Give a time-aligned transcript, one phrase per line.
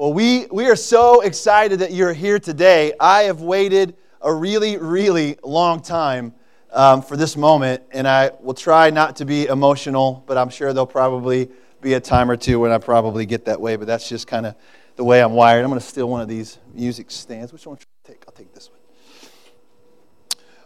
[0.00, 2.94] Well, we, we are so excited that you're here today.
[2.98, 6.32] I have waited a really, really long time
[6.72, 10.72] um, for this moment, and I will try not to be emotional, but I'm sure
[10.72, 11.50] there'll probably
[11.82, 14.46] be a time or two when I probably get that way, but that's just kind
[14.46, 14.54] of
[14.96, 15.62] the way I'm wired.
[15.64, 17.52] I'm going to steal one of these music stands.
[17.52, 18.24] Which one should I take?
[18.26, 18.80] I'll take this one.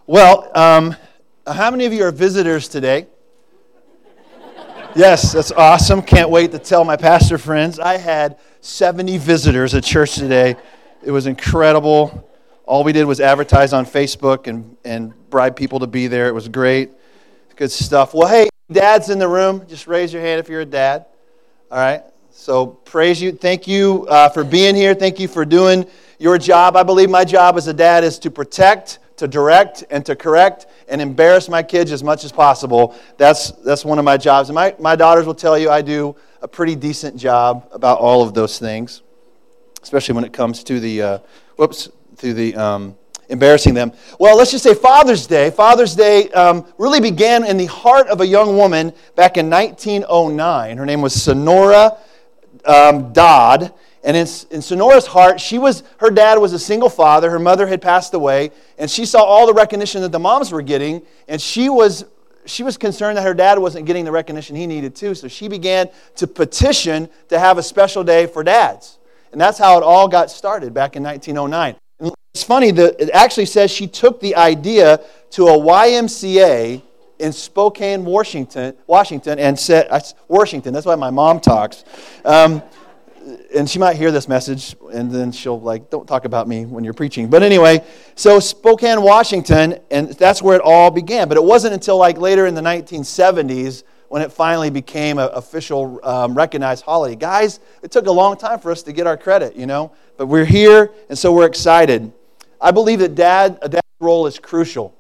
[0.06, 0.94] Well, um,
[1.44, 3.08] how many of you are visitors today?
[4.94, 6.02] Yes, that's awesome.
[6.02, 7.80] Can't wait to tell my pastor friends.
[7.80, 10.56] I had 70 visitors at church today.
[11.02, 12.26] It was incredible.
[12.64, 16.28] All we did was advertise on Facebook and, and bribe people to be there.
[16.28, 16.90] It was great.
[17.56, 18.14] Good stuff.
[18.14, 21.04] Well, hey, dads in the room, just raise your hand if you're a dad.
[21.70, 22.02] All right.
[22.30, 23.32] So praise you.
[23.32, 24.94] Thank you uh, for being here.
[24.94, 25.86] Thank you for doing
[26.18, 26.74] your job.
[26.74, 30.66] I believe my job as a dad is to protect to direct and to correct
[30.88, 32.96] and embarrass my kids as much as possible.
[33.16, 34.48] That's, that's one of my jobs.
[34.48, 38.22] And my, my daughters will tell you I do a pretty decent job about all
[38.22, 39.00] of those things,
[39.82, 41.18] especially when it comes to the, uh,
[41.56, 42.94] whoops, to the um,
[43.30, 43.92] embarrassing them.
[44.20, 45.50] Well, let's just say Father's Day.
[45.50, 50.76] Father's Day um, really began in the heart of a young woman back in 1909.
[50.76, 51.96] Her name was Sonora
[52.66, 53.72] um, Dodd.
[54.02, 57.30] And in, in Sonora's heart, she was, her dad was a single father.
[57.30, 58.50] Her mother had passed away.
[58.76, 61.06] And she saw all the recognition that the moms were getting.
[61.26, 62.04] And she was,
[62.46, 65.14] she was concerned that her dad wasn't getting the recognition he needed too.
[65.14, 68.98] So she began to petition to have a special day for dads.
[69.32, 71.76] And that's how it all got started back in 1909.
[72.00, 75.00] And it's funny, that it actually says she took the idea
[75.30, 76.82] to a YMCA
[77.18, 79.88] in Spokane, Washington, Washington, and said,
[80.28, 81.84] Washington, that's why my mom talks.
[82.24, 82.62] Um,
[83.54, 86.84] and she might hear this message and then she'll like don't talk about me when
[86.84, 87.28] you're preaching.
[87.28, 91.28] But anyway so spokane washington and that's where it all began.
[91.28, 96.00] But it wasn't until like later in the 1970s when it finally became an official
[96.04, 97.16] um, recognized holiday.
[97.16, 99.92] Guys it took a long time for us to get our credit you know?
[100.16, 102.12] But we're here and so we're excited.
[102.60, 104.94] I believe that dad a dad's role is crucial.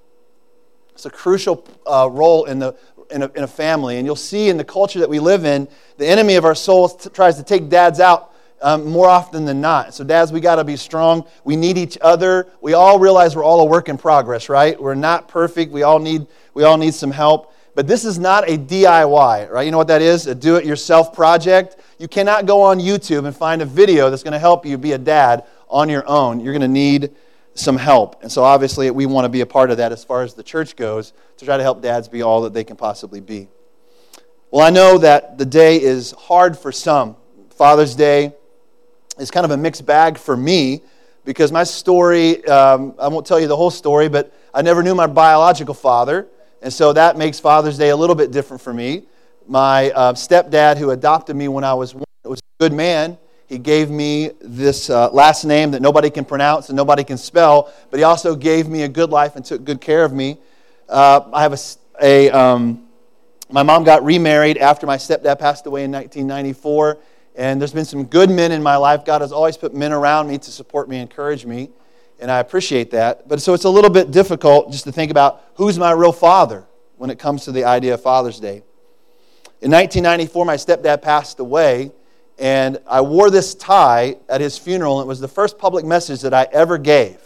[0.92, 2.76] It's a crucial uh, role in the
[3.10, 3.98] in a, in a family.
[3.98, 5.68] And you'll see in the culture that we live in,
[5.98, 8.33] the enemy of our souls t- tries to take dads out
[8.64, 9.92] um, more often than not.
[9.92, 11.26] So, dads, we got to be strong.
[11.44, 12.48] We need each other.
[12.62, 14.80] We all realize we're all a work in progress, right?
[14.80, 15.70] We're not perfect.
[15.70, 17.54] We all need, we all need some help.
[17.74, 19.62] But this is not a DIY, right?
[19.62, 20.26] You know what that is?
[20.26, 21.76] A do it yourself project.
[21.98, 24.92] You cannot go on YouTube and find a video that's going to help you be
[24.92, 26.40] a dad on your own.
[26.40, 27.14] You're going to need
[27.52, 28.22] some help.
[28.22, 30.42] And so obviously we want to be a part of that as far as the
[30.42, 33.48] church goes to try to help dads be all that they can possibly be.
[34.50, 37.16] Well, I know that the day is hard for some.
[37.50, 38.32] Father's Day
[39.18, 40.82] is kind of a mixed bag for me
[41.24, 44.94] because my story, um, I won't tell you the whole story, but I never knew
[44.94, 46.26] my biological father.
[46.62, 49.04] And so that makes Father's Day a little bit different for me.
[49.46, 53.58] My uh, stepdad, who adopted me when I was one, was a good man he
[53.58, 57.98] gave me this uh, last name that nobody can pronounce and nobody can spell, but
[57.98, 60.38] he also gave me a good life and took good care of me.
[60.88, 61.58] Uh, I have a,
[62.02, 62.88] a um,
[63.50, 66.98] my mom got remarried after my stepdad passed away in 1994,
[67.34, 69.04] and there's been some good men in my life.
[69.04, 71.70] God has always put men around me to support me, encourage me,
[72.20, 73.28] and I appreciate that.
[73.28, 76.64] But so it's a little bit difficult just to think about who's my real father
[76.96, 78.62] when it comes to the idea of Father's Day.
[79.60, 81.90] In 1994, my stepdad passed away
[82.38, 85.00] and I wore this tie at his funeral.
[85.00, 87.18] And it was the first public message that I ever gave.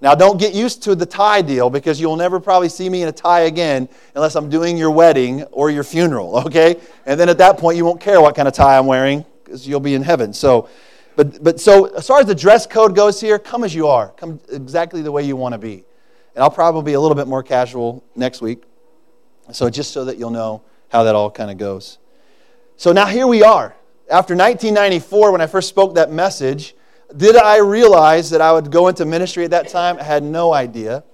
[0.00, 3.08] Now, don't get used to the tie deal because you'll never probably see me in
[3.08, 6.80] a tie again unless I'm doing your wedding or your funeral, okay?
[7.06, 9.66] And then at that point, you won't care what kind of tie I'm wearing because
[9.66, 10.32] you'll be in heaven.
[10.32, 10.68] So,
[11.16, 14.08] but, but so as far as the dress code goes here, come as you are.
[14.16, 15.84] Come exactly the way you want to be.
[16.34, 18.62] And I'll probably be a little bit more casual next week.
[19.52, 21.98] So just so that you'll know how that all kind of goes.
[22.76, 23.76] So now here we are.
[24.10, 26.74] After 1994, when I first spoke that message,
[27.16, 29.98] did I realize that I would go into ministry at that time?
[29.98, 31.04] I had no idea.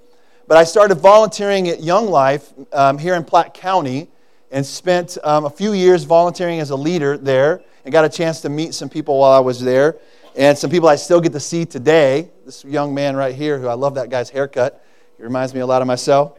[0.47, 4.09] But I started volunteering at Young Life um, here in Platte County
[4.51, 8.41] and spent um, a few years volunteering as a leader there and got a chance
[8.43, 9.97] to meet some people while I was there.
[10.37, 12.31] And some people I still get to see today.
[12.45, 14.85] This young man right here, who I love that guy's haircut.
[15.17, 16.39] He reminds me a lot of myself.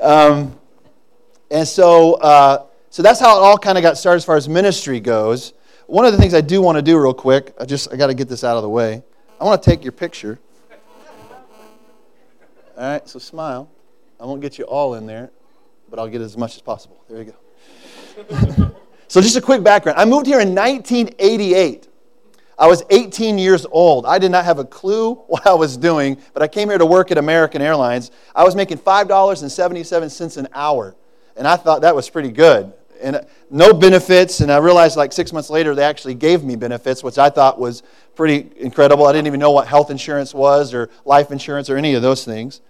[0.00, 0.58] Um,
[1.50, 4.48] and so, uh, so that's how it all kind of got started as far as
[4.48, 5.52] ministry goes.
[5.86, 8.08] One of the things I do want to do real quick, I just I got
[8.08, 9.02] to get this out of the way.
[9.40, 10.38] I want to take your picture.
[12.76, 13.68] All right, so smile.
[14.20, 15.30] I won't get you all in there,
[15.88, 17.02] but I'll get as much as possible.
[17.08, 17.34] There you
[18.28, 18.56] go.
[19.10, 19.98] so just a quick background.
[19.98, 21.88] I moved here in 1988.
[22.56, 24.06] I was 18 years old.
[24.06, 26.86] I did not have a clue what I was doing, but I came here to
[26.86, 28.12] work at American Airlines.
[28.36, 30.94] I was making $5.77 an hour,
[31.36, 32.72] and I thought that was pretty good
[33.02, 34.40] and uh, no benefits.
[34.40, 37.58] And I realized like six months later they actually gave me benefits, which I thought
[37.58, 37.82] was
[38.14, 39.06] pretty incredible.
[39.06, 42.24] I didn't even know what health insurance was or life insurance or any of those
[42.24, 42.60] things.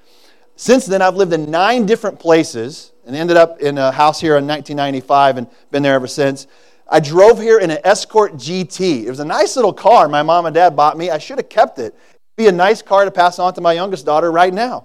[0.61, 4.37] Since then, I've lived in nine different places and ended up in a house here
[4.37, 6.47] in 1995 and been there ever since.
[6.87, 9.05] I drove here in an Escort GT.
[9.05, 11.09] It was a nice little car my mom and dad bought me.
[11.09, 11.95] I should have kept it.
[11.95, 14.85] It'd be a nice car to pass on to my youngest daughter right now.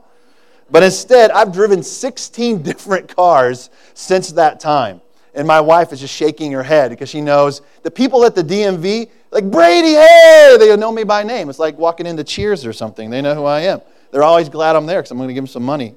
[0.72, 5.02] But instead, I've driven 16 different cars since that time.
[5.34, 8.44] And my wife is just shaking her head because she knows the people at the
[8.44, 11.50] DMV, like Brady, hey, they know me by name.
[11.50, 13.10] It's like walking into Cheers or something.
[13.10, 13.82] They know who I am.
[14.16, 15.94] They're always glad I'm there because I'm going to give them some money.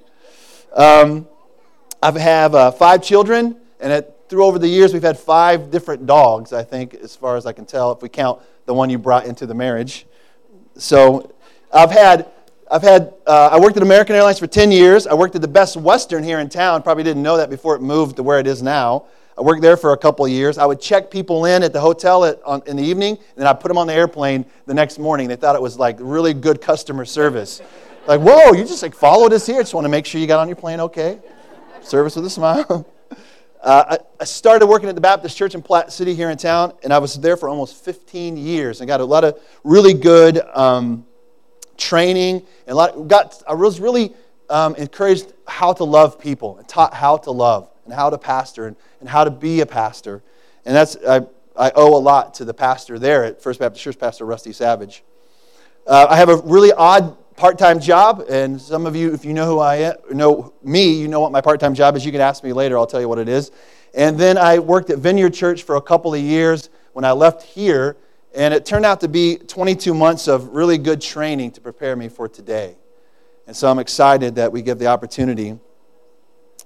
[0.73, 1.29] Um,
[2.03, 6.53] I have uh, five children, and through over the years, we've had five different dogs,
[6.53, 9.25] I think, as far as I can tell, if we count the one you brought
[9.25, 10.05] into the marriage.
[10.77, 11.33] So
[11.73, 12.29] I've had
[12.69, 15.07] I've had, uh, I worked at American Airlines for 10 years.
[15.07, 16.83] I worked at the Best Western here in town.
[16.83, 19.07] Probably didn't know that before it moved to where it is now.
[19.39, 20.59] I worked there for a couple of years.
[20.59, 23.47] I would check people in at the hotel at, on, in the evening, and then
[23.47, 25.29] I'd put them on the airplane the next morning.
[25.29, 27.63] They thought it was like really good customer service.
[28.09, 29.61] Like, whoa, you just like followed us here.
[29.61, 31.19] Just want to make sure you got on your plane okay.
[31.83, 32.87] Service with a smile.
[33.61, 36.75] Uh, I, I, started working at the Baptist Church in Platte City here in town,
[36.85, 38.81] and I was there for almost 15 years.
[38.81, 41.05] I got a lot of really good um,
[41.77, 42.37] training,
[42.69, 44.15] and a lot, got, I was really
[44.49, 48.69] um, encouraged how to love people and taught how to love and how to pastor
[48.69, 50.23] and, and how to be a pastor.
[50.65, 51.23] And that's, I,
[51.57, 55.03] I owe a lot to the pastor there at First Baptist Church, Pastor Rusty Savage.
[55.85, 59.47] Uh, I have a really odd part-time job, and some of you, if you know
[59.47, 62.05] who I am, know me, you know what my part-time job is.
[62.05, 63.53] You can ask me later; I'll tell you what it is.
[63.95, 66.69] And then I worked at Vineyard Church for a couple of years.
[66.95, 67.97] When I left here,
[68.35, 72.09] and it turned out to be 22 months of really good training to prepare me
[72.09, 72.77] for today.
[73.47, 75.59] And so I'm excited that we give the opportunity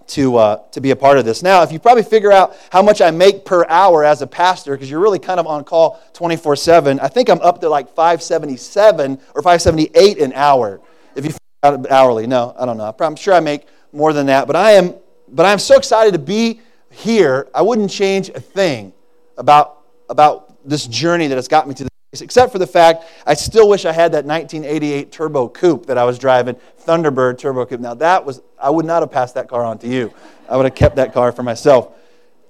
[0.08, 1.42] to, uh, to be a part of this.
[1.42, 4.72] Now, if you probably figure out how much I make per hour as a pastor,
[4.72, 7.88] because you're really kind of on call 24 7, I think I'm up to like
[7.88, 10.80] 577 or 578 an hour.
[11.14, 12.94] If you figure out hourly, no, I don't know.
[13.00, 14.94] I'm sure I make more than that, but I am,
[15.28, 16.60] but I'm so excited to be
[16.90, 17.48] here.
[17.54, 18.92] I wouldn't change a thing
[19.36, 19.78] about,
[20.08, 23.68] about this journey that has got me to this, except for the fact I still
[23.68, 27.80] wish I had that 1988 turbo coupe that I was driving, Thunderbird turbo coupe.
[27.80, 30.12] Now that was I would not have passed that car on to you.
[30.48, 31.94] I would have kept that car for myself.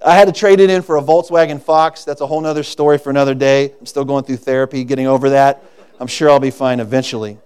[0.05, 2.03] I had to trade it in for a Volkswagen Fox.
[2.03, 3.73] That's a whole other story for another day.
[3.79, 5.63] I'm still going through therapy, getting over that.
[5.97, 7.37] I'm sure I'll be fine eventually.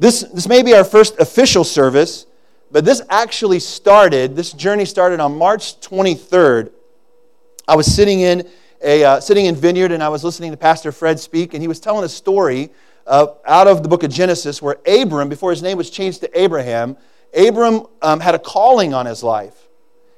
[0.00, 2.26] This, this may be our first official service,
[2.72, 6.72] but this actually started, this journey started on March 23rd.
[7.68, 8.48] I was sitting in
[8.82, 11.68] a, uh, sitting in Vineyard and I was listening to Pastor Fred speak, and he
[11.68, 12.70] was telling a story
[13.06, 16.40] uh, out of the book of Genesis where Abram, before his name was changed to
[16.40, 16.96] Abraham,
[17.36, 19.68] Abram um, had a calling on his life.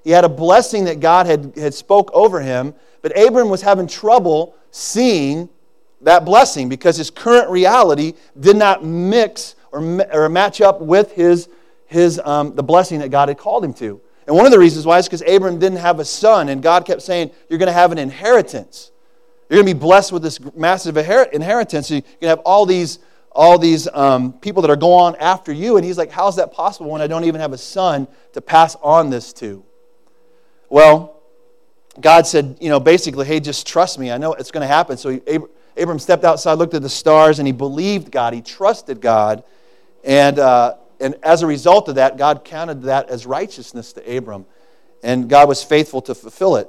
[0.05, 3.87] He had a blessing that God had, had spoke over him, but Abram was having
[3.87, 5.49] trouble seeing
[6.03, 11.49] that blessing because his current reality did not mix or, or match up with his,
[11.87, 14.01] his, um, the blessing that God had called him to.
[14.31, 16.87] And one of the reasons why is because Abram didn't have a son, and God
[16.87, 18.93] kept saying, You're going to have an inheritance.
[19.49, 21.91] You're going to be blessed with this massive inheritance.
[21.91, 23.01] You're going to have all these,
[23.33, 25.79] all these um, people that are going on after you.
[25.79, 28.77] And he's like, How's that possible when I don't even have a son to pass
[28.85, 29.65] on this to?
[30.69, 31.21] Well,
[32.01, 34.13] God said, you know, basically, hey, just trust me.
[34.13, 34.97] I know it's going to happen.
[34.97, 35.39] So he,
[35.77, 38.33] Abram stepped outside, looked at the stars, and he believed God.
[38.33, 39.43] He trusted God.
[40.05, 44.47] And, uh, and as a result of that, God counted that as righteousness to Abram.
[45.03, 46.69] And God was faithful to fulfill it.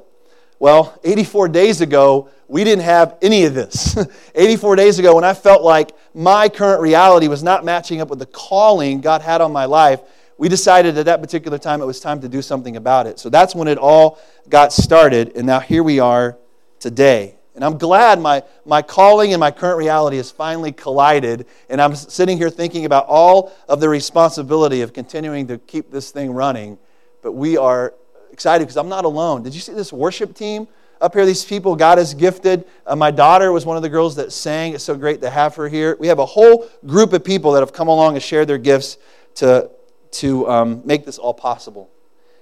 [0.58, 3.98] Well, 84 days ago, we didn't have any of this.
[4.36, 8.20] 84 days ago, when I felt like my current reality was not matching up with
[8.20, 10.02] the calling God had on my life,
[10.38, 13.20] we decided at that particular time it was time to do something about it.
[13.20, 14.20] So that's when it all
[14.50, 15.36] got started.
[15.36, 16.38] And now here we are
[16.80, 17.36] today.
[17.54, 21.46] And I'm glad my, my calling and my current reality has finally collided.
[21.70, 26.12] And I'm sitting here thinking about all of the responsibility of continuing to keep this
[26.12, 26.78] thing running.
[27.22, 27.94] But we are
[28.32, 29.44] excited because I'm not alone.
[29.44, 30.68] Did you see this worship team
[31.02, 31.26] up here?
[31.26, 32.66] These people God has gifted.
[32.88, 34.74] Uh, my daughter was one of the girls that sang.
[34.74, 35.98] It's so great to have her here.
[36.00, 38.98] We have a whole group of people that have come along and shared their gifts
[39.36, 39.70] to,
[40.12, 41.92] to um, make this all possible.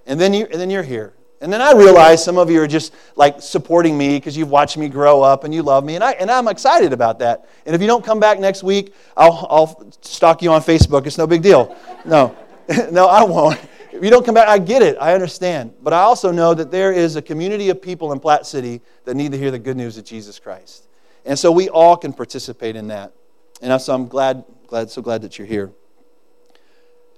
[0.06, 1.14] And then, you, and then you're here.
[1.42, 4.78] And then I realize some of you are just like supporting me because you've watched
[4.78, 5.96] me grow up and you love me.
[5.96, 7.48] And, I, and I'm excited about that.
[7.66, 11.08] And if you don't come back next week, I'll, I'll stalk you on Facebook.
[11.08, 11.78] It's no big deal.
[12.04, 12.36] No,
[12.92, 13.60] no, I won't.
[13.92, 14.98] If you don't come back, I get it.
[15.00, 15.74] I understand.
[15.82, 19.16] But I also know that there is a community of people in Platte City that
[19.16, 20.88] need to hear the good news of Jesus Christ.
[21.26, 23.14] And so we all can participate in that.
[23.62, 25.72] And so I'm glad, glad, so glad that you're here.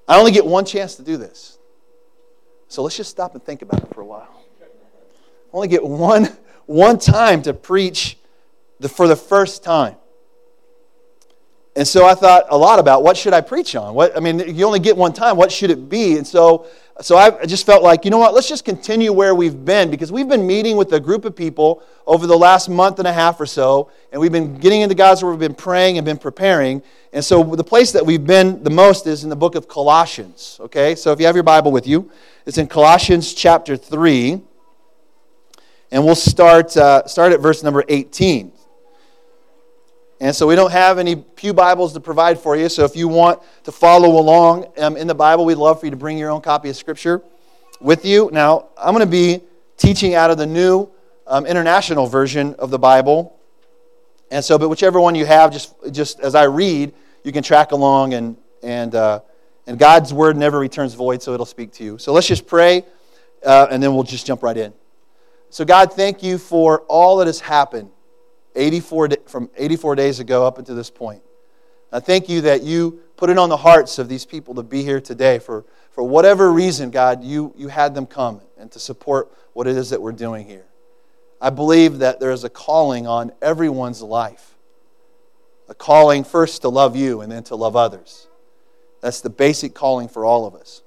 [0.07, 1.57] I only get one chance to do this.
[2.71, 4.29] So let's just stop and think about it for a while.
[4.61, 4.65] I
[5.51, 6.29] only get one,
[6.67, 8.17] one time to preach
[8.79, 9.97] the, for the first time.
[11.75, 13.93] And so I thought a lot about what should I preach on?
[13.93, 15.35] What I mean, you only get one time.
[15.35, 16.15] What should it be?
[16.15, 16.65] And so
[17.01, 18.33] so I just felt like, you know what?
[18.33, 21.83] Let's just continue where we've been because we've been meeting with a group of people
[22.05, 25.23] over the last month and a half or so, and we've been getting into God's
[25.23, 25.31] word.
[25.31, 26.81] We've been praying and been preparing.
[27.13, 30.57] And so the place that we've been the most is in the book of Colossians.
[30.61, 32.11] Okay, so if you have your Bible with you,
[32.45, 34.41] it's in Colossians chapter three,
[35.91, 38.51] and we'll start uh, start at verse number eighteen.
[40.21, 42.69] And so we don't have any Pew Bibles to provide for you.
[42.69, 45.89] So if you want to follow along um, in the Bible, we'd love for you
[45.89, 47.23] to bring your own copy of Scripture
[47.79, 48.29] with you.
[48.31, 49.41] Now, I'm going to be
[49.77, 50.87] teaching out of the new
[51.25, 53.35] um, international version of the Bible.
[54.29, 57.71] And so, but whichever one you have, just, just as I read, you can track
[57.71, 59.21] along, and, and, uh,
[59.65, 61.97] and God's word never returns void, so it'll speak to you.
[61.97, 62.85] So let's just pray,
[63.43, 64.71] uh, and then we'll just jump right in.
[65.49, 67.89] So, God, thank you for all that has happened
[68.55, 71.21] 84, from 84 days ago up until this point.
[71.91, 74.83] I thank you that you put it on the hearts of these people to be
[74.83, 79.31] here today for, for whatever reason, God, you, you had them come and to support
[79.53, 80.65] what it is that we're doing here.
[81.41, 84.55] I believe that there is a calling on everyone's life.
[85.67, 88.27] A calling first to love you and then to love others.
[89.01, 90.83] That's the basic calling for all of us.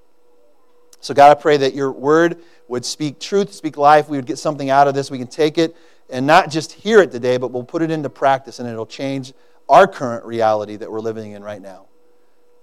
[1.00, 4.08] So, God, I pray that your word would speak truth, speak life.
[4.08, 5.10] We would get something out of this.
[5.10, 5.76] We can take it
[6.10, 9.32] and not just hear it today, but we'll put it into practice and it'll change
[9.68, 11.86] our current reality that we're living in right now.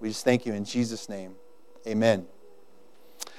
[0.00, 1.34] We just thank you in Jesus' name.
[1.86, 2.26] Amen.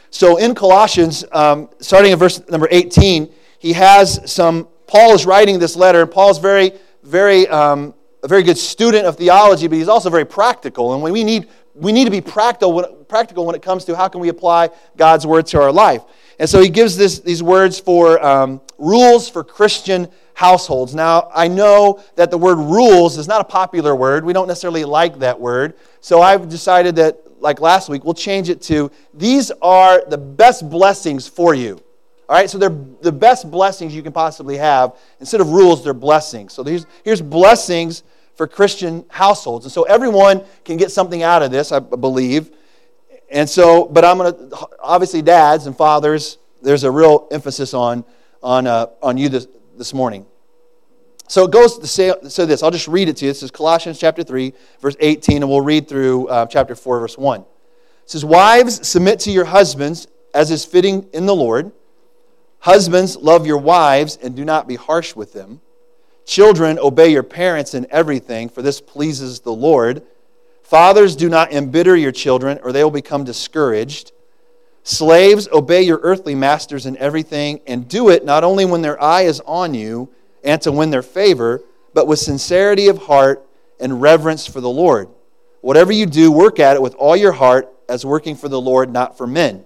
[0.10, 5.60] So in Colossians, um, starting in verse number 18, he has some, Paul is writing
[5.60, 9.88] this letter, and Paul's very, very, um, a very good student of theology, but he's
[9.88, 10.94] also very practical.
[10.94, 14.08] And when we need, we need to be practical, practical when it comes to how
[14.08, 16.04] can we apply God's word to our life.
[16.40, 20.96] And so he gives this, these words for um, rules for Christian households.
[20.96, 24.26] Now, I know that the word rules is not a popular word.
[24.26, 25.76] We don't necessarily like that word.
[26.02, 30.70] So I've decided that, like last week, we'll change it to these are the best
[30.70, 31.82] blessings for you.
[32.30, 32.70] All right, so they're
[33.02, 34.98] the best blessings you can possibly have.
[35.20, 36.54] Instead of rules, they're blessings.
[36.54, 38.04] So here's, here's blessings
[38.36, 39.66] for Christian households.
[39.66, 42.52] And so everyone can get something out of this, I believe.
[43.30, 48.06] And so, but I'm going to, obviously, dads and fathers, there's a real emphasis on,
[48.42, 49.48] on, uh, on you this,
[49.78, 50.26] this morning.
[51.28, 52.62] So it goes to say, so this.
[52.62, 53.32] I'll just read it to you.
[53.32, 57.18] This is Colossians chapter 3, verse 18, and we'll read through uh, chapter 4, verse
[57.18, 57.42] 1.
[57.42, 57.48] It
[58.06, 61.72] says, Wives, submit to your husbands as is fitting in the Lord.
[62.60, 65.62] Husbands, love your wives and do not be harsh with them.
[66.26, 70.04] Children, obey your parents in everything, for this pleases the Lord.
[70.62, 74.12] Fathers, do not embitter your children, or they will become discouraged.
[74.84, 79.24] Slaves, obey your earthly masters in everything, and do it not only when their eye
[79.24, 80.10] is on you
[80.44, 81.62] and to win their favor,
[81.94, 83.46] but with sincerity of heart
[83.80, 85.10] and reverence for the Lord.
[85.62, 88.92] Whatever you do, work at it with all your heart as working for the Lord,
[88.92, 89.66] not for men,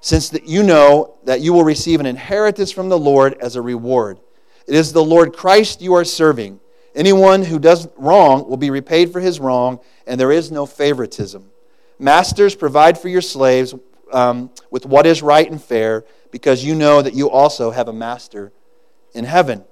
[0.00, 3.62] since that you know that you will receive an inheritance from the Lord as a
[3.62, 4.20] reward.
[4.66, 6.60] It is the Lord Christ you are serving.
[6.94, 11.50] Anyone who does wrong will be repaid for his wrong, and there is no favoritism.
[11.98, 13.74] Masters, provide for your slaves
[14.12, 17.92] um, with what is right and fair, because you know that you also have a
[17.92, 18.52] master
[19.12, 19.64] in heaven.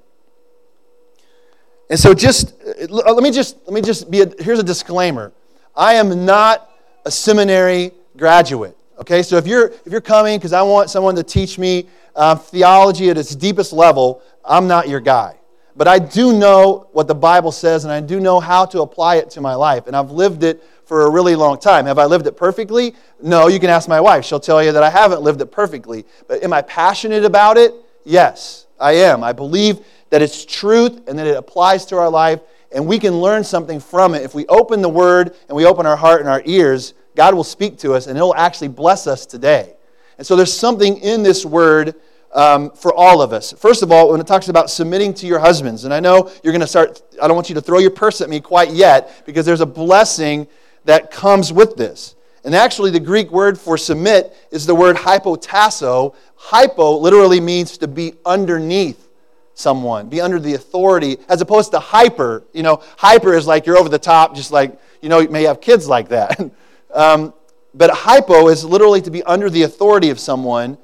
[1.88, 4.22] And so, just uh, let me just let me just be.
[4.22, 5.32] A, here's a disclaimer:
[5.76, 6.70] I am not
[7.04, 8.76] a seminary graduate.
[9.02, 12.36] Okay, so if you're if you're coming because I want someone to teach me uh,
[12.36, 15.36] theology at its deepest level, I'm not your guy
[15.76, 19.16] but I do know what the Bible says and I do know how to apply
[19.16, 19.86] it to my life.
[19.86, 21.86] And I've lived it for a really long time.
[21.86, 22.94] Have I lived it perfectly?
[23.22, 24.24] No, you can ask my wife.
[24.24, 26.04] She'll tell you that I haven't lived it perfectly.
[26.28, 27.74] But am I passionate about it?
[28.04, 29.24] Yes, I am.
[29.24, 29.80] I believe
[30.10, 32.40] that it's truth and that it applies to our life
[32.74, 34.22] and we can learn something from it.
[34.22, 37.44] If we open the Word and we open our heart and our ears, God will
[37.44, 39.74] speak to us and He'll actually bless us today.
[40.18, 41.94] And so there's something in this Word
[42.32, 43.52] um, for all of us.
[43.52, 46.52] First of all, when it talks about submitting to your husbands, and I know you're
[46.52, 49.24] going to start, I don't want you to throw your purse at me quite yet,
[49.26, 50.46] because there's a blessing
[50.84, 52.14] that comes with this.
[52.44, 56.14] And actually, the Greek word for submit is the word hypotasso.
[56.34, 59.08] Hypo literally means to be underneath
[59.54, 62.42] someone, be under the authority, as opposed to hyper.
[62.52, 65.44] You know, hyper is like you're over the top, just like, you know, you may
[65.44, 66.38] have kids like that.
[66.92, 67.34] um,
[67.74, 70.76] but hypo is literally to be under the authority of someone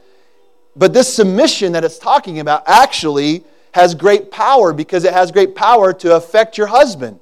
[0.79, 5.57] but this submission that it's talking about actually has great power because it has great
[5.57, 7.19] power to affect your husband.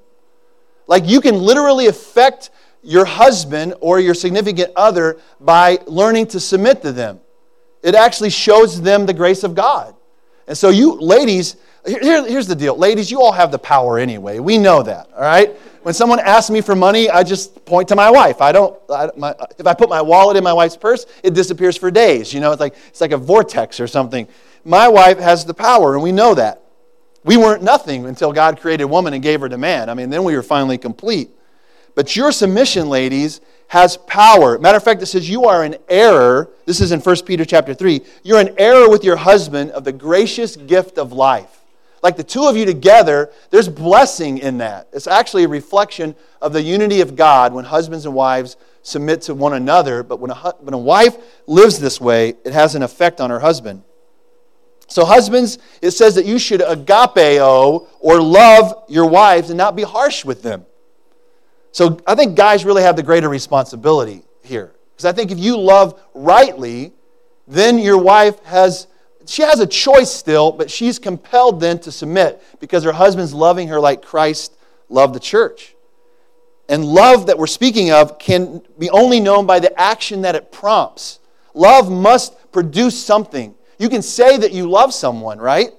[0.86, 2.50] Like you can literally affect
[2.82, 7.20] your husband or your significant other by learning to submit to them.
[7.82, 9.94] It actually shows them the grace of God.
[10.46, 12.76] And so, you ladies, Here, here's the deal.
[12.76, 14.40] Ladies, you all have the power anyway.
[14.40, 15.50] We know that, all right?
[15.82, 18.40] When someone asks me for money, I just point to my wife.
[18.40, 21.76] I don't, I, my, if I put my wallet in my wife's purse, it disappears
[21.76, 22.34] for days.
[22.34, 24.26] You know, it's like, it's like a vortex or something.
[24.64, 26.62] My wife has the power, and we know that.
[27.22, 29.88] We weren't nothing until God created woman and gave her to man.
[29.88, 31.30] I mean, then we were finally complete.
[31.94, 34.58] But your submission, ladies, has power.
[34.58, 36.50] Matter of fact, it says you are an error.
[36.64, 38.00] This is in 1 Peter chapter 3.
[38.24, 41.62] You're an error with your husband of the gracious gift of life.
[42.02, 44.88] Like the two of you together, there's blessing in that.
[44.92, 49.34] It's actually a reflection of the unity of God when husbands and wives submit to
[49.34, 50.02] one another.
[50.02, 53.40] But when a, when a wife lives this way, it has an effect on her
[53.40, 53.82] husband.
[54.88, 59.82] So, husbands, it says that you should agapeo or love your wives and not be
[59.82, 60.64] harsh with them.
[61.72, 64.72] So, I think guys really have the greater responsibility here.
[64.94, 66.92] Because I think if you love rightly,
[67.48, 68.86] then your wife has,
[69.28, 73.68] she has a choice still, but she's compelled then to submit because her husband's loving
[73.68, 74.56] her like Christ
[74.88, 75.74] loved the church.
[76.68, 80.50] And love that we're speaking of can be only known by the action that it
[80.50, 81.20] prompts.
[81.54, 83.54] Love must produce something.
[83.78, 85.70] You can say that you love someone, right?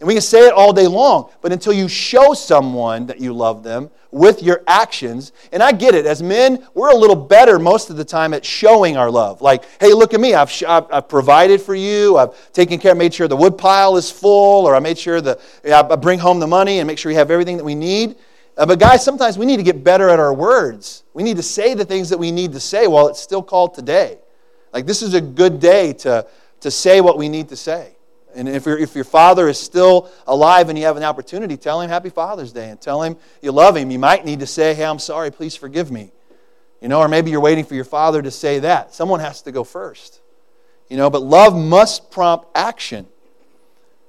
[0.00, 3.32] And we can say it all day long, but until you show someone that you
[3.32, 7.58] love them with your actions, and I get it, as men, we're a little better
[7.58, 9.42] most of the time at showing our love.
[9.42, 13.14] Like, hey, look at me, I've, I've, I've provided for you, I've taken care, made
[13.14, 16.46] sure the wood pile is full, or I made sure that I bring home the
[16.46, 18.16] money and make sure we have everything that we need.
[18.56, 21.04] Uh, but guys, sometimes we need to get better at our words.
[21.12, 23.74] We need to say the things that we need to say while it's still called
[23.74, 24.18] today.
[24.72, 26.26] Like, this is a good day to
[26.60, 27.95] to say what we need to say.
[28.36, 31.88] And if, if your father is still alive and you have an opportunity, tell him
[31.88, 33.90] Happy Father's Day and tell him you love him.
[33.90, 36.12] You might need to say, Hey, I'm sorry, please forgive me.
[36.80, 38.94] You know, or maybe you're waiting for your father to say that.
[38.94, 40.20] Someone has to go first.
[40.88, 43.06] You know, but love must prompt action.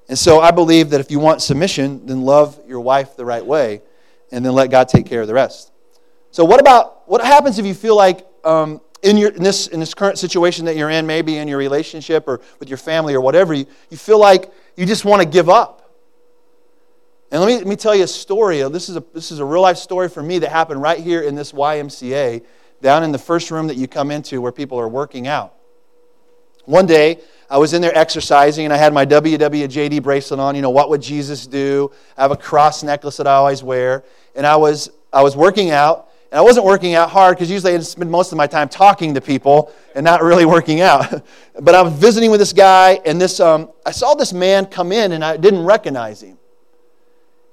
[0.09, 3.45] And so I believe that if you want submission, then love your wife the right
[3.45, 3.81] way
[4.31, 5.71] and then let God take care of the rest.
[6.31, 9.79] So, what about what happens if you feel like um, in, your, in, this, in
[9.79, 13.21] this current situation that you're in, maybe in your relationship or with your family or
[13.21, 15.77] whatever, you, you feel like you just want to give up.
[17.31, 18.61] And let me, let me tell you a story.
[18.69, 21.21] This is a, this is a real life story for me that happened right here
[21.21, 22.43] in this YMCA,
[22.81, 25.53] down in the first room that you come into where people are working out.
[26.65, 30.55] One day, I was in there exercising and I had my WWJD bracelet on.
[30.55, 31.91] You know, what would Jesus do?
[32.17, 34.03] I have a cross necklace that I always wear.
[34.35, 37.73] And I was, I was working out and I wasn't working out hard because usually
[37.73, 41.25] I spend most of my time talking to people and not really working out.
[41.61, 44.91] but I was visiting with this guy, and this, um, I saw this man come
[44.91, 46.37] in, and I didn't recognize him.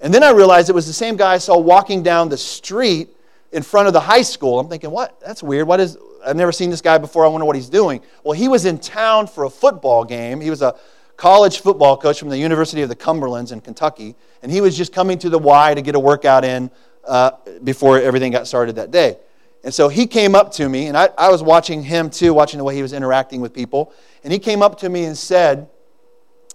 [0.00, 3.10] And then I realized it was the same guy I saw walking down the street
[3.52, 4.58] in front of the high school.
[4.58, 5.20] I'm thinking, what?
[5.20, 5.68] That's weird.
[5.68, 5.96] What is?
[6.26, 7.24] I've never seen this guy before.
[7.24, 8.00] I wonder what he's doing.
[8.24, 10.40] Well, he was in town for a football game.
[10.40, 10.74] He was a
[11.16, 14.92] college football coach from the University of the Cumberlands in Kentucky, and he was just
[14.92, 16.70] coming to the Y to get a workout in
[17.06, 19.18] uh, before everything got started that day.
[19.64, 22.58] And so he came up to me, and I, I was watching him too, watching
[22.58, 23.94] the way he was interacting with people.
[24.22, 25.68] And he came up to me and said,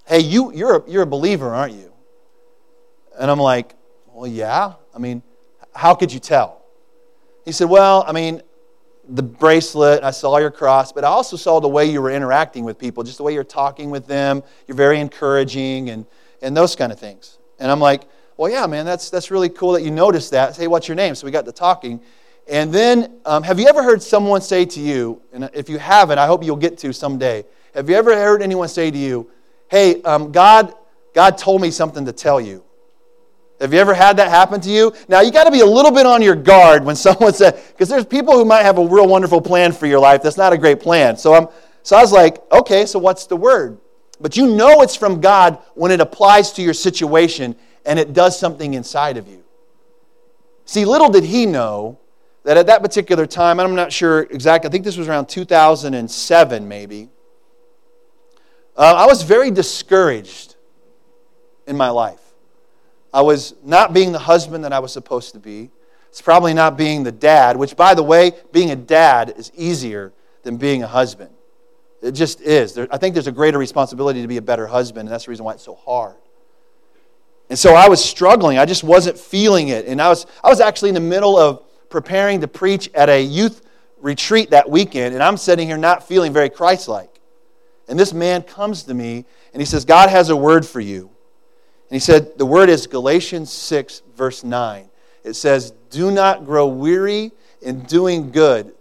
[0.05, 1.91] Hey, you, you're, a, you're a believer, aren't you?
[3.19, 3.73] And I'm like,
[4.07, 4.73] Well, yeah.
[4.93, 5.23] I mean,
[5.73, 6.62] how could you tell?
[7.45, 8.43] He said, Well, I mean,
[9.07, 12.63] the bracelet, I saw your cross, but I also saw the way you were interacting
[12.63, 14.43] with people, just the way you're talking with them.
[14.67, 16.05] You're very encouraging and,
[16.43, 17.39] and those kind of things.
[17.57, 18.03] And I'm like,
[18.39, 20.56] well, yeah, man, that's, that's really cool that you noticed that.
[20.56, 21.13] Say, what's your name?
[21.13, 21.99] So we got to talking.
[22.47, 26.19] And then, um, have you ever heard someone say to you, and if you haven't,
[26.19, 27.43] I hope you'll get to someday.
[27.73, 29.30] Have you ever heard anyone say to you,
[29.67, 30.73] hey, um, God,
[31.13, 32.63] God told me something to tell you?
[33.60, 34.93] Have you ever had that happen to you?
[35.10, 37.89] Now, you got to be a little bit on your guard when someone said, because
[37.89, 40.23] there's people who might have a real wonderful plan for your life.
[40.23, 41.17] That's not a great plan.
[41.17, 41.49] So, I'm,
[41.84, 43.80] so I was like, okay, so what's the word?
[44.21, 47.58] But you know it's from God when it applies to your situation
[47.89, 49.43] and it does something inside of you.
[50.65, 51.97] See, little did he know
[52.43, 56.67] that at that particular time, I'm not sure exactly, I think this was around 2007
[56.67, 57.10] maybe,
[58.78, 60.56] uh, I was very discouraged
[61.65, 62.21] in my life.
[63.12, 65.71] I was not being the husband that I was supposed to be.
[66.10, 70.13] It's probably not being the dad, which, by the way, being a dad is easier
[70.43, 71.32] than being a husband.
[72.04, 72.75] It just is.
[72.75, 75.32] There, I think there's a greater responsibility to be a better husband, and that's the
[75.32, 76.15] reason why it's so hard.
[77.49, 78.57] And so I was struggling.
[78.57, 79.88] I just wasn't feeling it.
[79.88, 83.21] And I was, I was actually in the middle of preparing to preach at a
[83.21, 83.62] youth
[83.99, 87.09] retreat that weekend, and I'm sitting here not feeling very Christ like.
[87.88, 91.09] And this man comes to me and he says, God has a word for you.
[91.89, 94.89] And he said, The word is Galatians 6, verse 9.
[95.23, 97.31] It says, Do not grow weary
[97.62, 98.73] in doing good,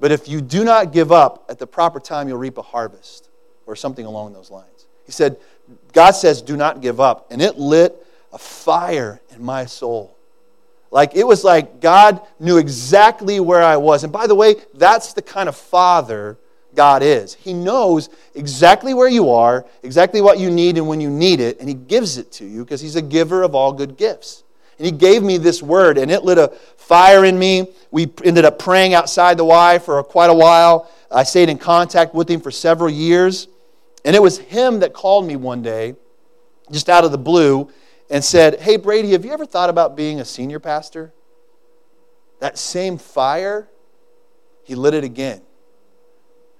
[0.00, 3.28] but if you do not give up, at the proper time you'll reap a harvest,
[3.66, 4.86] or something along those lines.
[5.04, 5.36] He said,
[5.92, 7.30] God says, do not give up.
[7.30, 7.96] And it lit
[8.32, 10.16] a fire in my soul.
[10.90, 14.04] Like it was like God knew exactly where I was.
[14.04, 16.38] And by the way, that's the kind of father
[16.74, 17.34] God is.
[17.34, 21.58] He knows exactly where you are, exactly what you need and when you need it,
[21.60, 24.44] and He gives it to you because He's a giver of all good gifts.
[24.78, 27.68] And He gave me this word, and it lit a fire in me.
[27.90, 30.90] We ended up praying outside the Y for quite a while.
[31.10, 33.48] I stayed in contact with Him for several years.
[34.04, 35.94] And it was Him that called me one day,
[36.70, 37.70] just out of the blue,
[38.10, 41.12] and said, Hey, Brady, have you ever thought about being a senior pastor?
[42.40, 43.68] That same fire,
[44.64, 45.42] He lit it again.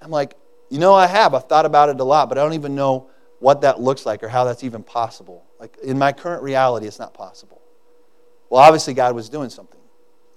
[0.03, 0.35] I'm like,
[0.71, 1.35] you know, I have.
[1.35, 4.23] I've thought about it a lot, but I don't even know what that looks like
[4.23, 5.45] or how that's even possible.
[5.59, 7.61] Like in my current reality, it's not possible.
[8.49, 9.81] Well, obviously, God was doing something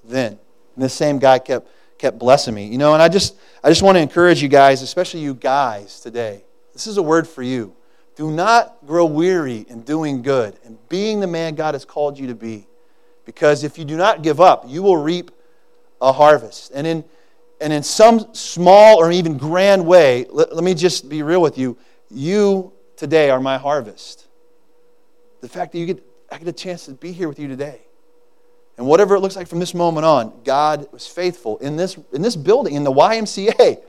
[0.04, 0.40] then.
[0.76, 2.68] And this same guy kept, kept blessing me.
[2.68, 6.00] You know, and I just, I just want to encourage you guys, especially you guys
[6.00, 6.44] today.
[6.74, 7.76] This is a word for you.
[8.16, 12.28] Do not grow weary in doing good and being the man God has called you
[12.28, 12.68] to be.
[13.26, 15.32] Because if you do not give up, you will reap
[16.02, 16.72] a harvest.
[16.76, 17.04] And in
[17.64, 21.58] and in some small or even grand way, let, let me just be real with
[21.58, 21.78] you.
[22.12, 24.28] You today are my harvest.
[25.40, 27.82] The fact that you get, I get a chance to be here with you today.
[28.78, 32.22] And whatever it looks like from this moment on, God was faithful in this, in
[32.22, 33.82] this building, in the YMCA.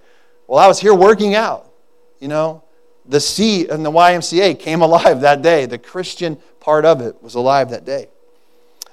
[0.47, 1.73] While I was here working out,
[2.21, 2.63] you know,
[3.07, 5.67] the C and the YMCA came alive that day.
[5.67, 8.09] The Christian part of it was alive that day.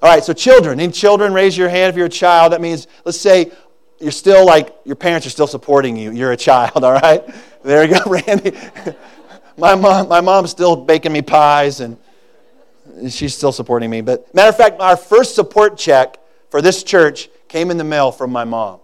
[0.01, 0.79] All right, so children.
[0.79, 2.53] Any children, raise your hand if you're a child.
[2.53, 3.51] That means, let's say,
[3.99, 6.11] you're still like, your parents are still supporting you.
[6.11, 7.23] You're a child, all right?
[7.63, 8.57] There you go, Randy.
[9.57, 11.97] my, mom, my mom's still baking me pies, and
[13.09, 14.01] she's still supporting me.
[14.01, 16.17] But matter of fact, our first support check
[16.49, 18.79] for this church came in the mail from my mom.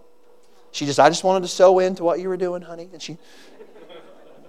[0.70, 2.88] She just, I just wanted to sew into what you were doing, honey.
[2.92, 3.18] And she,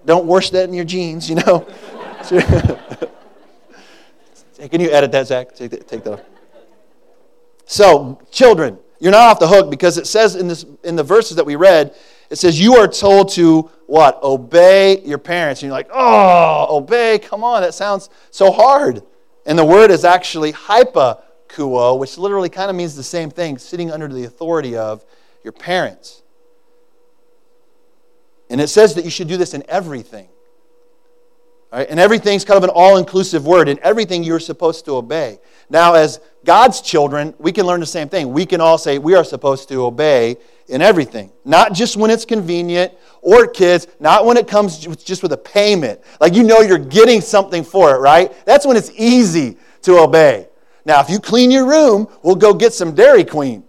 [0.10, 1.66] don't wash that in your jeans, you know.
[4.70, 5.56] Can you edit that, Zach?
[5.56, 6.22] Take that, take that off.
[7.66, 11.38] So, children, you're not off the hook because it says in, this, in the verses
[11.38, 11.96] that we read,
[12.30, 14.20] it says you are told to what?
[14.22, 15.62] Obey your parents.
[15.62, 19.02] And you're like, oh, obey, come on, that sounds so hard.
[19.46, 23.92] And the word is actually hypakuo, which literally kind of means the same thing, sitting
[23.92, 25.06] under the authority of
[25.44, 26.24] your parents.
[28.50, 30.30] And it says that you should do this in everything.
[31.72, 31.88] Right?
[31.88, 33.70] And everything's kind of an all inclusive word.
[33.70, 35.40] In everything, you're supposed to obey.
[35.70, 38.34] Now, as God's children, we can learn the same thing.
[38.34, 42.26] We can all say we are supposed to obey in everything, not just when it's
[42.26, 46.00] convenient, or kids, not when it comes just with a payment.
[46.20, 48.34] Like you know you're getting something for it, right?
[48.46, 50.48] That's when it's easy to obey.
[50.86, 53.64] Now, if you clean your room, we'll go get some Dairy Queen.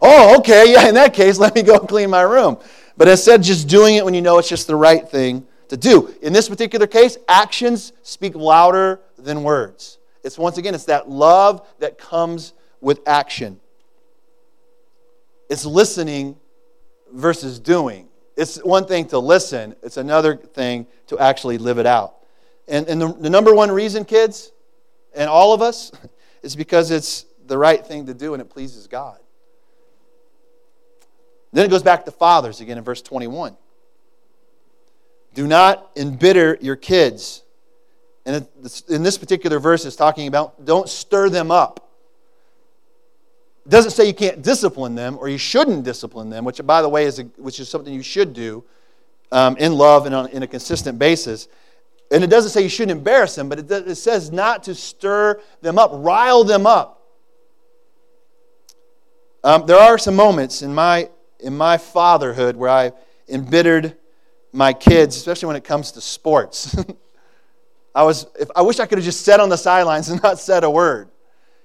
[0.00, 2.58] Oh, okay, yeah, in that case, let me go clean my room.
[2.96, 6.14] But instead, just doing it when you know it's just the right thing to do.
[6.22, 9.98] In this particular case, actions speak louder than words.
[10.22, 13.60] It's once again, it's that love that comes with action.
[15.48, 16.36] It's listening
[17.12, 18.08] versus doing.
[18.36, 22.16] It's one thing to listen, it's another thing to actually live it out.
[22.68, 24.52] And, and the, the number one reason, kids,
[25.14, 25.92] and all of us,
[26.42, 29.18] is because it's the right thing to do and it pleases God.
[31.52, 33.56] Then it goes back to fathers again in verse 21.
[35.34, 37.42] Do not embitter your kids
[38.26, 38.44] and
[38.88, 41.88] in this particular verse, it's talking about don't stir them up.
[43.64, 46.88] It doesn't say you can't discipline them or you shouldn't discipline them, which, by the
[46.88, 48.64] way, is a, which is something you should do
[49.30, 51.46] um, in love and on in a consistent basis.
[52.10, 55.40] And it doesn't say you shouldn't embarrass them, but it, it says not to stir
[55.62, 57.02] them up, rile them up.
[59.44, 62.92] Um, there are some moments in my in my fatherhood where I
[63.28, 63.96] embittered
[64.52, 66.76] my kids, especially when it comes to sports.
[67.94, 70.38] I, was, if, I wish I could have just sat on the sidelines and not
[70.38, 71.08] said a word,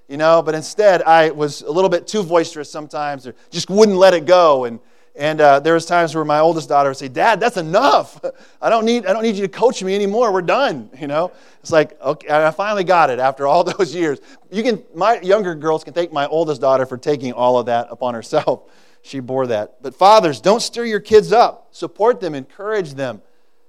[0.08, 3.96] you know, but instead I was a little bit too boisterous sometimes or just wouldn't
[3.96, 4.64] let it go.
[4.64, 4.78] And,
[5.14, 8.20] and uh, there was times where my oldest daughter would say, Dad, that's enough.
[8.62, 10.32] I don't, need, I don't need you to coach me anymore.
[10.32, 11.32] We're done, you know.
[11.60, 14.20] It's like, okay, I finally got it after all those years.
[14.50, 17.88] You can, my younger girls can thank my oldest daughter for taking all of that
[17.90, 18.64] upon herself.
[19.02, 19.82] She bore that.
[19.82, 21.68] But fathers, don't stir your kids up.
[21.72, 23.20] Support them, encourage them,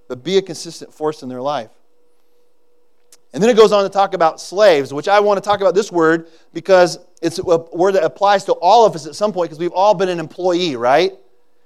[0.07, 1.71] but be a consistent force in their life.
[3.33, 5.73] And then it goes on to talk about slaves, which I want to talk about
[5.73, 9.49] this word because it's a word that applies to all of us at some point
[9.49, 11.13] because we've all been an employee, right?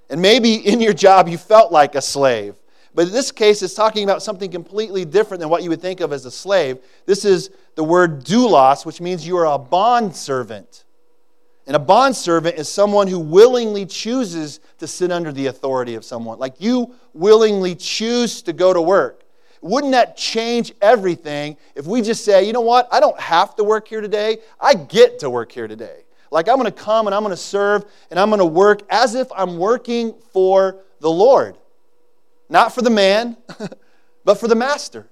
[0.10, 2.56] And maybe in your job you felt like a slave.
[2.96, 6.00] But in this case, it's talking about something completely different than what you would think
[6.00, 6.80] of as a slave.
[7.06, 10.86] This is the word doulos, which means you are a bond servant.
[11.68, 16.04] And a bond servant is someone who willingly chooses to sit under the authority of
[16.06, 16.40] someone.
[16.40, 19.26] Like you willingly choose to go to work
[19.62, 23.64] wouldn't that change everything if we just say, you know what, I don't have to
[23.64, 26.04] work here today, I get to work here today.
[26.32, 28.82] Like I'm going to come and I'm going to serve and I'm going to work
[28.90, 31.58] as if I'm working for the Lord.
[32.50, 33.38] Not for the man,
[34.26, 35.08] but for the master.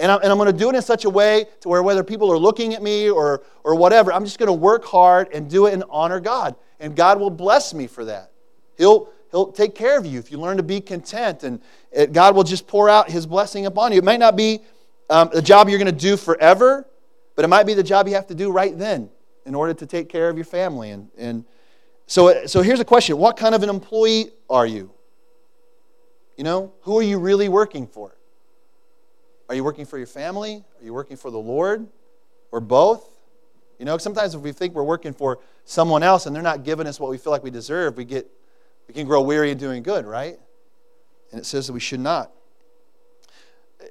[0.00, 2.02] And I'm, and I'm going to do it in such a way to where whether
[2.02, 5.48] people are looking at me or, or whatever, I'm just going to work hard and
[5.48, 6.56] do it and honor God.
[6.80, 8.32] And God will bless me for that.
[8.78, 11.44] He'll, he'll take care of you if you learn to be content.
[11.44, 11.60] And
[11.92, 13.98] it, God will just pour out His blessing upon you.
[13.98, 14.60] It might not be
[15.10, 16.88] um, a job you're going to do forever,
[17.36, 19.10] but it might be the job you have to do right then
[19.44, 20.90] in order to take care of your family.
[20.92, 21.44] And, and
[22.06, 24.90] so, so here's a question What kind of an employee are you?
[26.38, 28.16] You know, who are you really working for?
[29.50, 30.64] Are you working for your family?
[30.80, 31.88] Are you working for the Lord?
[32.52, 33.04] Or both?
[33.80, 36.86] You know, sometimes if we think we're working for someone else and they're not giving
[36.86, 38.30] us what we feel like we deserve, we get
[38.86, 40.38] we can grow weary in doing good, right?
[41.32, 42.30] And it says that we should not.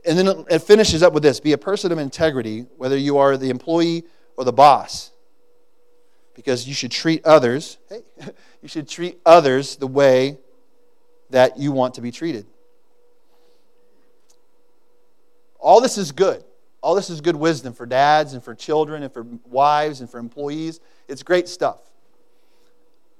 [0.06, 3.36] And then it finishes up with this be a person of integrity, whether you are
[3.36, 4.06] the employee
[4.38, 5.12] or the boss.
[6.36, 8.04] Because you should treat others, hey,
[8.62, 10.38] you should treat others the way
[11.32, 12.45] that you want to be treated.
[15.60, 16.43] All this is good.
[16.82, 20.17] All this is good wisdom for dads and for children and for wives and for
[20.17, 20.80] employees.
[21.08, 21.80] It's great stuff.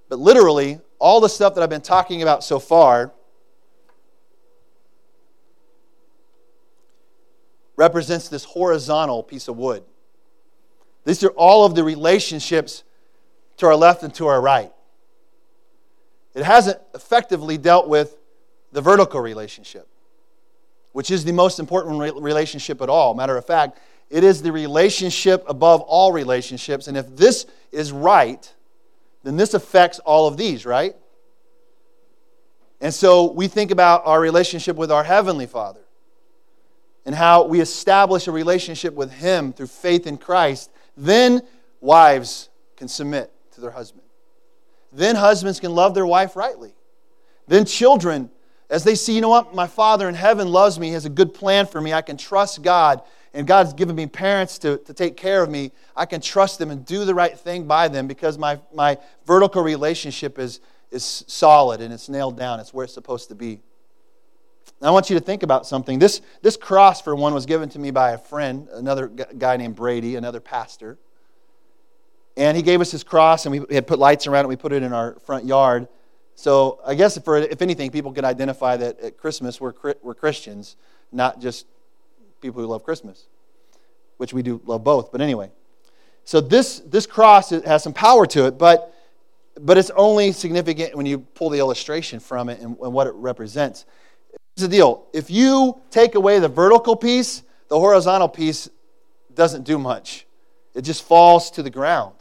[0.08, 3.12] But literally, all the stuff that I've been talking about so far
[7.76, 9.84] represents this horizontal piece of wood.
[11.06, 12.84] These are all of the relationships
[13.58, 14.72] to our left and to our right.
[16.34, 18.18] It hasn't effectively dealt with
[18.72, 19.88] the vertical relationship
[20.92, 23.14] which is the most important relationship at all.
[23.14, 26.88] Matter of fact, it is the relationship above all relationships.
[26.88, 28.52] And if this is right,
[29.24, 30.96] then this affects all of these, right?
[32.82, 35.82] And so we think about our relationship with our Heavenly Father
[37.06, 40.72] and how we establish a relationship with Him through faith in Christ.
[40.96, 41.42] Then
[41.82, 44.04] wives can submit to their husband.
[44.92, 46.74] Then husbands can love their wife rightly.
[47.48, 48.32] Then children
[48.70, 51.10] as they see, you know what, my Father in heaven loves me, He has a
[51.10, 53.02] good plan for me, I can trust God,
[53.34, 56.72] and God's given me parents to, to take care of me, I can trust them
[56.72, 60.60] and do the right thing by them because my, my vertical relationship is,
[60.92, 62.60] is solid and it's nailed down.
[62.60, 63.60] It's where it's supposed to be.
[64.82, 66.00] I want you to think about something.
[66.00, 69.76] This, this cross, for one, was given to me by a friend, another guy named
[69.76, 70.98] Brady, another pastor.
[72.38, 74.48] And he gave us his cross, and we had put lights around it.
[74.48, 75.90] We put it in our front yard.
[76.40, 80.78] So I guess for, if anything, people could identify that at Christmas we're, we're Christians,
[81.12, 81.66] not just
[82.40, 83.28] people who love Christmas,
[84.16, 85.12] which we do love both.
[85.12, 85.52] But anyway,
[86.24, 88.96] so this, this cross has some power to it, but,
[89.60, 93.14] but it's only significant when you pull the illustration from it and, and what it
[93.16, 93.84] represents.
[94.56, 98.70] Here's the deal if you take away the vertical piece, the horizontal piece
[99.34, 100.26] doesn't do much,
[100.74, 102.16] it just falls to the ground,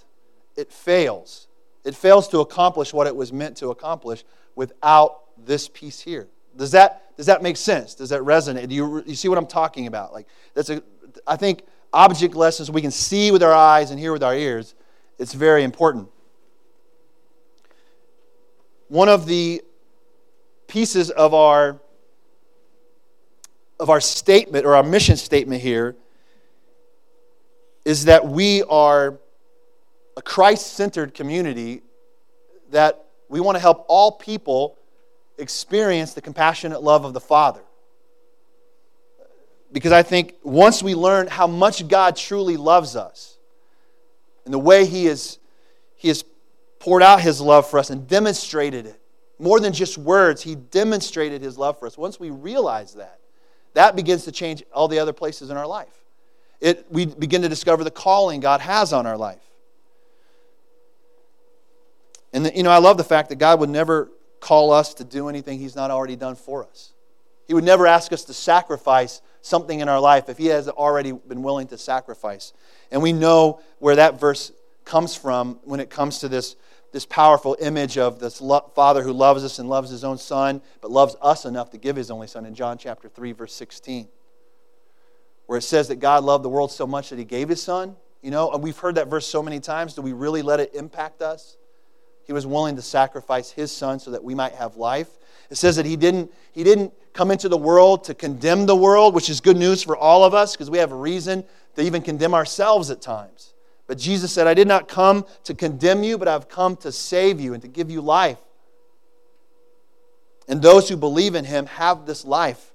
[0.57, 1.47] it fails.
[1.88, 4.22] It fails to accomplish what it was meant to accomplish
[4.55, 6.29] without this piece here.
[6.55, 7.94] Does that, does that make sense?
[7.94, 8.68] Does that resonate?
[8.68, 10.12] Do you, you see what I'm talking about?
[10.12, 10.83] Like, that's a,
[11.27, 11.62] I think
[11.94, 14.74] object lessons we can see with our eyes and hear with our ears,
[15.18, 16.11] it's very important.
[18.88, 19.62] One of the
[20.66, 21.81] pieces of our
[23.81, 25.96] of our statement or our mission statement here
[27.87, 29.18] is that we are
[30.18, 31.81] a Christ centered community
[32.72, 34.76] that we want to help all people
[35.38, 37.61] experience the compassionate love of the Father.
[39.70, 43.38] Because I think once we learn how much God truly loves us
[44.44, 45.38] and the way He, is,
[45.94, 46.24] he has
[46.81, 49.00] poured out His love for us and demonstrated it,
[49.38, 51.96] more than just words, He demonstrated His love for us.
[51.96, 53.20] Once we realize that,
[53.74, 56.04] that begins to change all the other places in our life.
[56.61, 59.47] It, we begin to discover the calling God has on our life.
[62.38, 65.03] And, the, you know, I love the fact that God would never call us to
[65.03, 66.92] do anything He's not already done for us.
[67.48, 71.11] He would never ask us to sacrifice something in our life if He has already
[71.11, 72.53] been willing to sacrifice.
[72.92, 74.53] And we know where that verse
[74.85, 76.55] comes from when it comes to this,
[76.92, 80.62] this powerful image of this lo- Father who loves us and loves His own Son,
[80.81, 84.07] but loves us enough to give His only Son in John chapter 3, verse 16,
[85.46, 87.96] where it says that God loved the world so much that He gave His Son.
[88.22, 89.94] You know, and we've heard that verse so many times.
[89.94, 91.57] Do we really let it impact us?
[92.29, 95.09] He was willing to sacrifice his son so that we might have life.
[95.51, 99.14] It says that he didn't, he didn't come into the world to condemn the world,
[99.14, 101.43] which is good news for all of us because we have a reason
[101.75, 103.55] to even condemn ourselves at times.
[103.88, 107.41] But Jesus said, I did not come to condemn you, but I've come to save
[107.41, 108.38] you and to give you life.
[110.47, 112.73] And those who believe in him have this life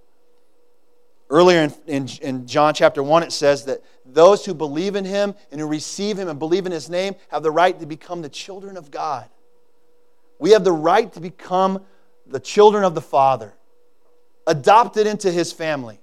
[1.34, 5.34] Earlier in, in, in, John chapter 1, it says that those who believe in him
[5.52, 8.30] and who receive him and believe in his name have the right to become the
[8.30, 9.28] children of God.
[10.40, 11.82] We have the right to become
[12.28, 13.54] the children of the Father,
[14.48, 16.00] adopted into his family,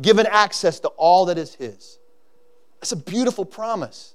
[0.00, 1.98] given access to all that is his.
[2.80, 4.14] That's a beautiful promise.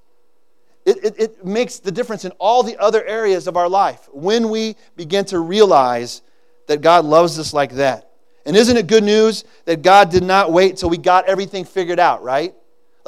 [0.85, 4.49] It, it, it, makes the difference in all the other areas of our life when
[4.49, 6.21] we begin to realize
[6.67, 8.09] that God loves us like that.
[8.45, 11.99] And isn't it good news that God did not wait till we got everything figured
[11.99, 12.55] out, right?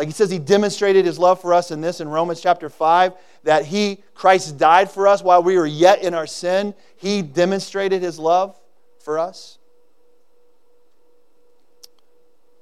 [0.02, 3.14] Like he says, he demonstrated his love for us in this in Romans chapter 5,
[3.44, 6.74] that he, Christ died for us while we were yet in our sin.
[6.96, 8.60] He demonstrated his love
[8.98, 9.60] for us.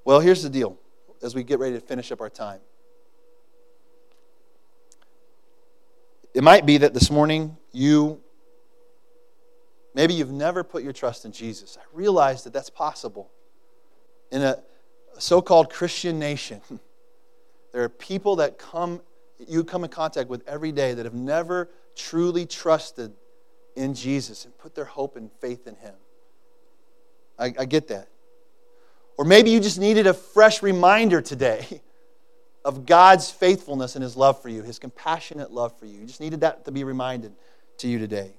[0.04, 0.78] Well, here's the deal
[1.24, 2.60] as we get ready to finish up our time.
[6.34, 8.20] It might be that this morning you,
[9.96, 11.78] maybe you've never put your trust in Jesus.
[11.80, 13.32] I realize that that's possible.
[14.30, 14.62] In a
[15.20, 16.60] so called Christian nation,
[17.72, 19.02] there are people that come,
[19.48, 23.14] you come in contact with every day that have never truly trusted
[23.76, 25.94] in Jesus and put their hope and faith in Him.
[27.38, 28.08] I, I get that.
[29.18, 31.82] Or maybe you just needed a fresh reminder today
[32.66, 36.00] of God's faithfulness and His love for you, His compassionate love for you.
[36.00, 37.34] You just needed that to be reminded
[37.78, 38.34] to you today.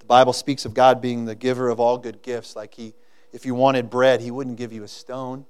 [0.00, 2.54] The Bible speaks of God being the giver of all good gifts.
[2.56, 2.94] Like He,
[3.32, 5.46] if you wanted bread, He wouldn't give you a stone,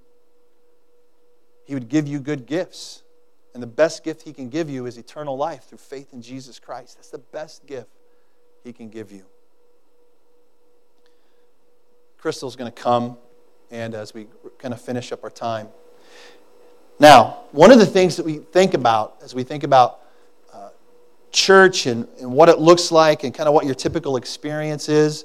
[1.65, 3.03] He would give you good gifts.
[3.55, 6.59] And the best gift He can give you is eternal life through faith in Jesus
[6.59, 6.97] Christ.
[6.97, 7.91] That's the best gift
[8.65, 9.25] He can give you.
[12.19, 13.19] Crystal's going to come,
[13.71, 14.27] and as we
[14.59, 15.69] kind of finish up our time,
[17.01, 20.01] now, one of the things that we think about as we think about
[20.53, 20.69] uh,
[21.33, 25.25] church and, and what it looks like and kind of what your typical experience is,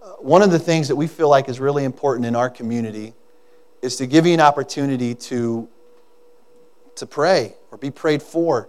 [0.00, 3.14] uh, one of the things that we feel like is really important in our community
[3.82, 5.68] is to give you an opportunity to,
[6.98, 8.68] to pray or be prayed for.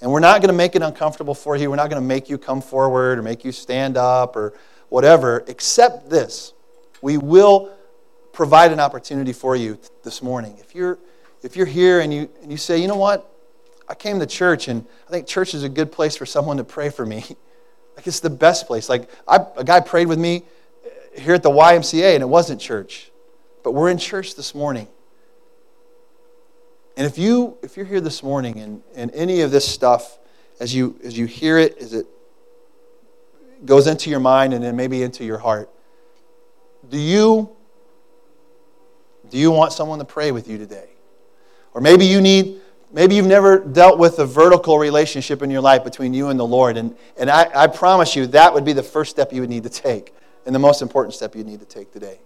[0.00, 1.70] And we're not going to make it uncomfortable for you.
[1.70, 4.54] We're not going to make you come forward or make you stand up or
[4.88, 6.52] whatever, except this.
[7.02, 7.72] We will
[8.32, 10.56] provide an opportunity for you this morning.
[10.58, 10.98] If you're
[11.42, 13.32] if you're here and you, and you say, you know what,
[13.88, 16.64] I came to church and I think church is a good place for someone to
[16.64, 17.24] pray for me.
[17.96, 18.88] Like it's the best place.
[18.88, 20.44] Like I, a guy prayed with me
[20.86, 23.10] uh, here at the YMCA and it wasn't church,
[23.64, 24.86] but we're in church this morning.
[26.98, 30.18] And if you if you're here this morning and, and any of this stuff,
[30.60, 32.06] as you as you hear it, as it
[33.64, 35.70] goes into your mind and then maybe into your heart,
[36.90, 37.56] do you
[39.30, 40.88] do you want someone to pray with you today?
[41.74, 42.60] Or maybe you need,
[42.92, 46.46] maybe you've never dealt with a vertical relationship in your life between you and the
[46.46, 46.76] Lord.
[46.76, 49.64] And, and I, I promise you, that would be the first step you would need
[49.64, 50.14] to take,
[50.46, 52.20] and the most important step you need to take today.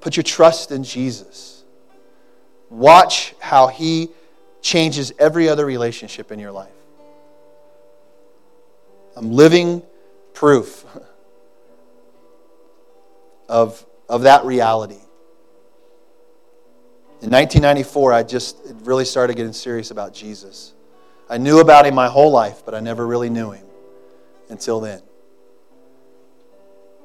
[0.00, 1.59] Put your trust in Jesus.
[2.70, 4.08] Watch how He
[4.62, 6.70] changes every other relationship in your life.
[9.16, 9.82] I'm living
[10.32, 10.86] proof
[13.48, 15.00] of, of that reality.
[17.22, 20.72] In 1994, I just really started getting serious about Jesus.
[21.28, 23.66] I knew about him my whole life, but I never really knew him
[24.48, 25.02] until then.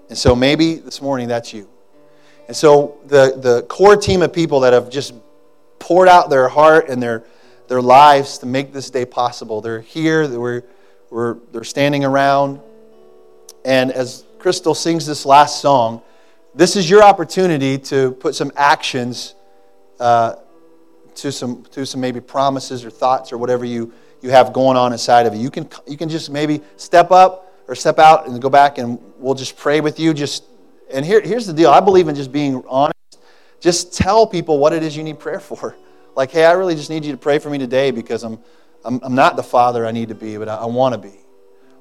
[0.07, 1.67] And so maybe this morning that's you.
[2.47, 5.13] And so the, the core team of people that have just
[5.85, 7.23] poured out their heart and their,
[7.67, 10.63] their lives to make this day possible, they're here, we're,
[11.11, 12.59] we're, they're standing around.
[13.63, 16.01] And as Crystal sings this last song,
[16.55, 19.35] this is your opportunity to put some actions
[19.99, 20.37] uh,
[21.13, 24.91] to some to some maybe promises or thoughts or whatever you you have going on
[24.91, 25.41] inside of you.
[25.41, 28.99] You can you can just maybe step up or step out and go back and
[29.19, 30.15] we'll just pray with you.
[30.15, 30.45] Just
[30.91, 31.69] and here, here's the deal.
[31.69, 32.94] I believe in just being honest.
[33.59, 35.75] Just tell people what it is you need prayer for.
[36.15, 38.39] Like, hey, I really just need you to pray for me today because I'm
[38.85, 41.15] I'm, I'm not the father I need to be, but I, I want to be.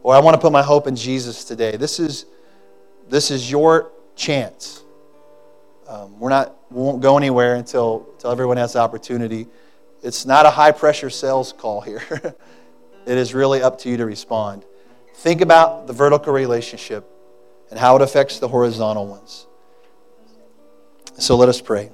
[0.03, 1.77] Or I want to put my hope in Jesus today.
[1.77, 2.27] This is
[3.09, 4.83] this is your chance.
[5.87, 9.47] Um, we're not, we won't go anywhere until, until everyone has the opportunity.
[10.03, 12.03] It's not a high pressure sales call here.
[13.07, 14.65] it is really up to you to respond.
[15.17, 17.07] Think about the vertical relationship
[17.71, 19.47] and how it affects the horizontal ones.
[21.19, 21.91] So let us pray.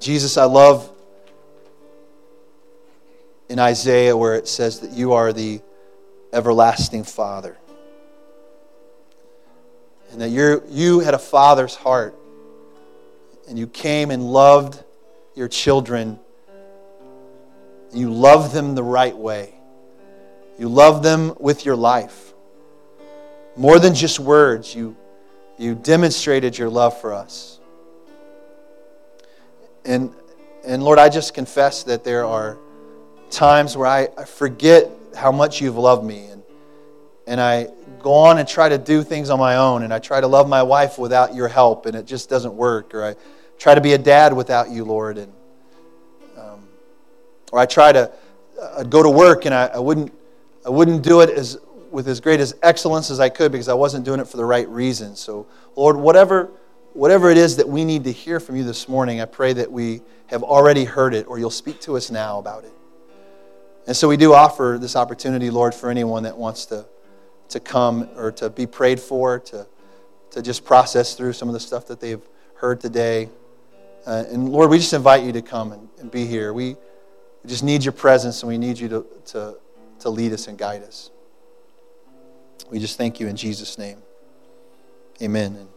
[0.00, 0.92] Jesus, I love
[3.48, 5.60] in Isaiah where it says that you are the
[6.32, 7.56] everlasting Father
[10.12, 12.14] and that you you had a father's heart
[13.48, 14.82] and you came and loved
[15.34, 16.18] your children.
[17.92, 19.54] You loved them the right way.
[20.58, 22.32] You loved them with your life.
[23.56, 24.96] More than just words, you,
[25.58, 27.60] You demonstrated your love for us.
[29.84, 30.14] And,
[30.66, 32.58] and Lord, I just confess that there are
[33.30, 36.26] times where I, I forget how much you've loved me.
[36.26, 36.42] And,
[37.26, 37.68] and I
[38.00, 39.82] go on and try to do things on my own.
[39.82, 42.94] And I try to love my wife without your help, and it just doesn't work.
[42.94, 43.16] Or I
[43.58, 45.18] try to be a dad without you, Lord.
[45.18, 45.32] And,
[46.36, 46.68] um,
[47.52, 48.12] or I try to
[48.60, 50.12] uh, go to work and I, I, wouldn't,
[50.64, 51.58] I wouldn't do it as,
[51.96, 54.44] with as great as excellence as I could because I wasn't doing it for the
[54.44, 55.16] right reason.
[55.16, 56.50] So, Lord, whatever,
[56.92, 59.72] whatever it is that we need to hear from you this morning, I pray that
[59.72, 62.72] we have already heard it or you'll speak to us now about it.
[63.86, 66.84] And so we do offer this opportunity, Lord, for anyone that wants to,
[67.48, 69.66] to come or to be prayed for, to,
[70.32, 72.20] to just process through some of the stuff that they've
[72.56, 73.30] heard today.
[74.04, 76.52] Uh, and Lord, we just invite you to come and, and be here.
[76.52, 76.76] We,
[77.46, 79.56] just need your presence and we need you to, to,
[80.00, 81.10] to lead us and guide us.
[82.70, 84.02] We just thank you in Jesus' name.
[85.22, 85.68] Amen.